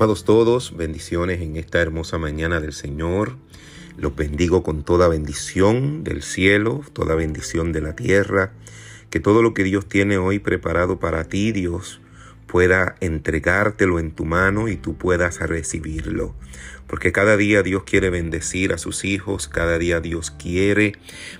[0.00, 3.36] Amados todos, bendiciones en esta hermosa mañana del Señor.
[3.98, 8.54] Los bendigo con toda bendición del cielo, toda bendición de la tierra.
[9.10, 12.00] Que todo lo que Dios tiene hoy preparado para ti, Dios,
[12.50, 16.34] pueda entregártelo en tu mano y tú puedas recibirlo.
[16.88, 20.94] Porque cada día Dios quiere bendecir a sus hijos, cada día Dios quiere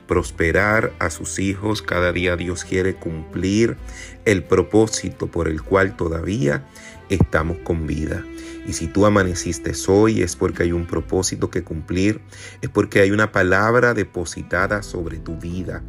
[0.06, 3.76] prosperar a sus hijos, cada día Dios quiere cumplir
[4.24, 6.64] el propósito por el cual todavía
[7.08, 8.24] estamos con vida.
[8.64, 12.20] Y si tú amaneciste hoy es porque hay un propósito que cumplir,
[12.62, 15.82] es porque hay una palabra depositada sobre tu vida.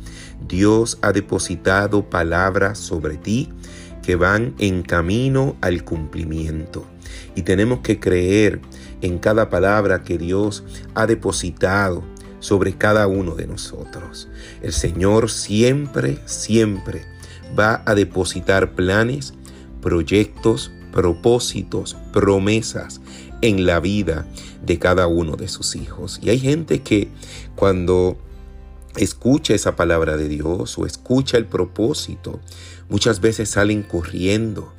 [0.48, 3.54] Dios ha depositado palabras sobre ti
[4.04, 6.86] que van en camino al cumplimiento.
[7.36, 8.62] Y tenemos que creer
[9.02, 10.64] en cada palabra que Dios
[10.96, 12.04] ha depositado
[12.40, 14.28] sobre cada uno de nosotros.
[14.62, 17.04] El Señor siempre, siempre
[17.58, 19.34] va a depositar planes,
[19.82, 23.02] proyectos, propósitos, promesas
[23.42, 24.26] en la vida
[24.66, 26.20] de cada uno de sus hijos.
[26.22, 27.08] Y hay gente que
[27.56, 28.18] cuando
[28.98, 32.40] escucha esa palabra de Dios o escucha el propósito,
[32.90, 34.74] muchas veces salen corriendo.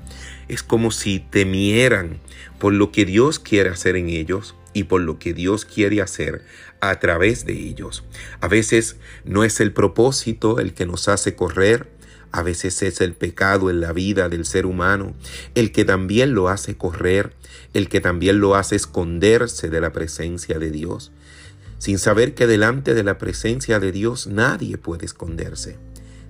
[0.49, 2.21] Es como si temieran
[2.59, 6.45] por lo que Dios quiere hacer en ellos y por lo que Dios quiere hacer
[6.81, 8.05] a través de ellos.
[8.41, 11.89] A veces no es el propósito el que nos hace correr,
[12.33, 15.15] a veces es el pecado en la vida del ser humano
[15.55, 17.35] el que también lo hace correr,
[17.75, 21.13] el que también lo hace esconderse de la presencia de Dios,
[21.83, 25.81] sin saber que delante de la presencia de Dios nadie puede esconderse.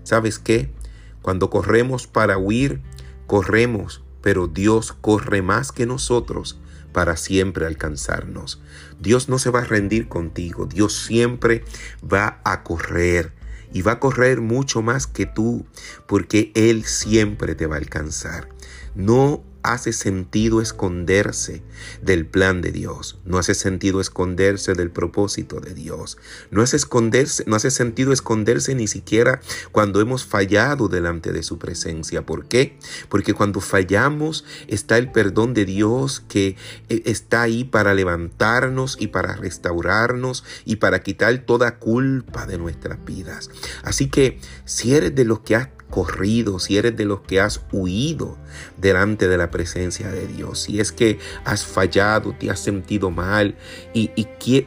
[0.02, 0.72] ¿Sabes qué?
[1.20, 2.80] Cuando corremos para huir,
[3.26, 6.58] corremos, pero Dios corre más que nosotros
[6.94, 8.62] para siempre alcanzarnos.
[8.98, 11.66] Dios no se va a rendir contigo, Dios siempre
[12.02, 13.34] va a correr
[13.74, 15.66] y va a correr mucho más que tú,
[16.06, 18.48] porque Él siempre te va a alcanzar.
[18.94, 21.62] No hace sentido esconderse
[22.02, 26.18] del plan de Dios, no hace sentido esconderse del propósito de Dios,
[26.50, 31.58] no hace, esconderse, no hace sentido esconderse ni siquiera cuando hemos fallado delante de su
[31.58, 32.26] presencia.
[32.26, 32.78] ¿Por qué?
[33.08, 36.56] Porque cuando fallamos está el perdón de Dios que
[36.88, 43.04] eh, está ahí para levantarnos y para restaurarnos y para quitar toda culpa de nuestras
[43.04, 43.50] vidas.
[43.82, 47.60] Así que si eres de los que has corrido, si eres de los que has
[47.70, 48.38] huido
[48.78, 53.56] delante de la presencia de Dios, si es que has fallado, te has sentido mal
[53.92, 54.08] y,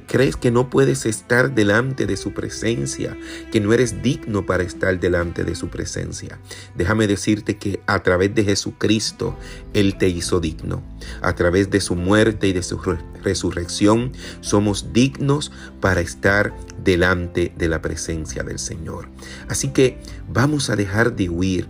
[0.08, 3.18] crees que no puedes estar delante de su presencia,
[3.52, 6.40] que no eres digno para estar delante de su presencia,
[6.75, 9.35] déjame decirte que a través de Jesucristo
[9.74, 10.84] Él te hizo digno.
[11.22, 12.80] A través de su muerte y de su
[13.24, 16.53] resurrección somos dignos para estar
[16.85, 19.09] delante de la presencia del Señor.
[19.50, 21.68] Así que vamos a dejar de huir,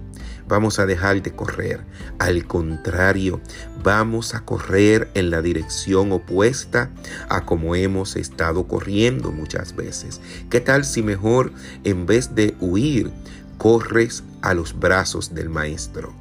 [0.48, 1.84] vamos a dejar de correr.
[2.20, 3.42] Al contrario,
[3.82, 6.92] vamos a correr en la dirección opuesta
[7.30, 10.22] a como hemos estado corriendo muchas veces.
[10.52, 11.52] ¿Qué tal si mejor
[11.84, 13.12] en vez de huir,
[13.58, 16.14] corres a los brazos del Maestro?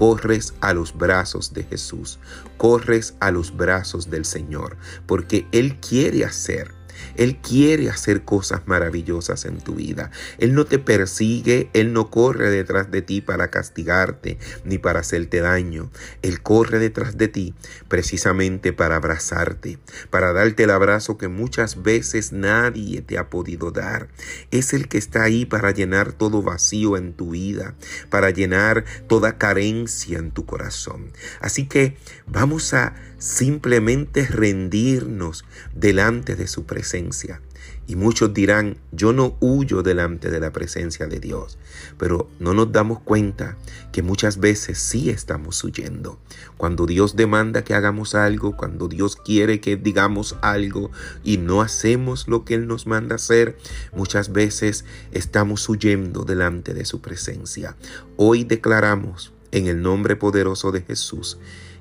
[0.00, 2.18] corres a los brazos de Jesús,
[2.56, 6.79] corres a los brazos del Señor, porque Él quiere hacer
[7.16, 10.10] él quiere hacer cosas maravillosas en tu vida.
[10.38, 15.40] Él no te persigue, Él no corre detrás de ti para castigarte ni para hacerte
[15.40, 15.90] daño.
[16.22, 17.54] Él corre detrás de ti
[17.88, 19.78] precisamente para abrazarte,
[20.10, 24.08] para darte el abrazo que muchas veces nadie te ha podido dar.
[24.50, 27.74] Es el que está ahí para llenar todo vacío en tu vida,
[28.08, 31.12] para llenar toda carencia en tu corazón.
[31.40, 31.96] Así que
[32.26, 35.44] vamos a simplemente rendirnos
[35.74, 37.40] delante de su presencia.
[37.86, 41.58] Y muchos dirán, yo no huyo delante de la presencia de Dios,
[41.98, 43.58] pero no nos damos cuenta
[43.92, 46.18] que muchas veces sí estamos huyendo.
[46.56, 50.90] Cuando Dios demanda que hagamos algo, cuando Dios quiere que digamos algo
[51.22, 53.58] y no hacemos lo que Él nos manda hacer,
[53.92, 57.76] muchas veces estamos huyendo delante de su presencia.
[58.16, 61.38] Hoy declaramos en el nombre poderoso de Jesús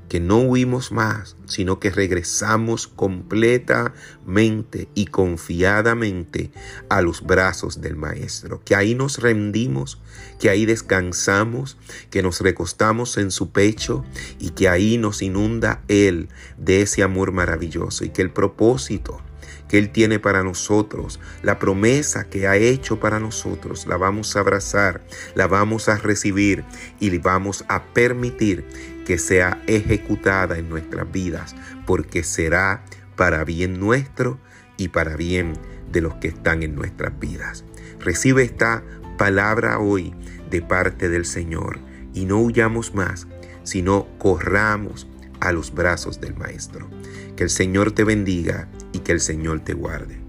[0.10, 6.52] que no huimos más, sino que regresamos completamente y confiadamente
[6.90, 10.02] a los brazos del Maestro, que ahí nos rendimos,
[10.40, 11.78] que ahí descansamos,
[12.10, 14.04] que nos recostamos en su pecho
[14.40, 16.28] y que ahí nos inunda Él
[16.58, 19.22] de ese amor maravilloso y que el propósito
[19.70, 24.40] que Él tiene para nosotros, la promesa que ha hecho para nosotros, la vamos a
[24.40, 25.02] abrazar,
[25.36, 26.66] la vamos a recibir
[27.00, 28.66] y le vamos a permitir
[29.10, 31.56] que sea ejecutada en nuestras vidas,
[31.88, 32.86] porque será
[33.16, 34.40] para bien nuestro
[34.78, 35.54] y para bien
[35.92, 37.66] de los que están en nuestras vidas.
[38.00, 38.84] Recibe esta
[39.18, 40.14] palabra hoy
[40.52, 41.80] de parte del Señor
[42.14, 43.26] y no huyamos más,
[43.64, 45.08] sino corramos
[45.40, 46.88] a los brazos del Maestro.
[47.36, 50.20] Que el Señor te bendiga y que el Señor te guarde.